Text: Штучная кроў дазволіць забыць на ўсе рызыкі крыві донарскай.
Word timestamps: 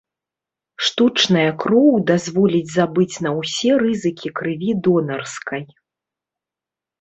Штучная 0.85 1.43
кроў 1.63 1.99
дазволіць 2.11 2.73
забыць 2.77 3.15
на 3.27 3.35
ўсе 3.41 3.71
рызыкі 3.85 4.33
крыві 4.41 4.71
донарскай. 4.89 5.63